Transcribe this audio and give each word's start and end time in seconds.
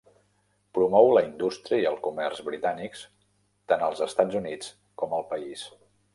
Promou 0.77 1.09
la 1.17 1.21
indústria 1.25 1.79
i 1.83 1.85
el 1.89 1.99
comerç 2.07 2.39
britànics 2.47 3.05
tant 3.73 3.85
als 3.91 4.03
Estats 4.09 4.41
Units 4.43 4.75
com 5.05 5.17
al 5.21 5.29
país. 5.37 5.69